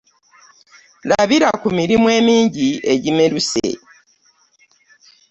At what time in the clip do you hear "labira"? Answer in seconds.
1.09-1.49